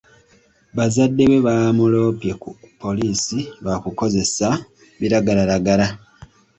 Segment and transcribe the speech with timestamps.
[0.77, 2.49] Bazadde be baamuloopye ku
[2.81, 4.47] poliisi lwa kukozesa
[4.99, 5.87] biragalalagala.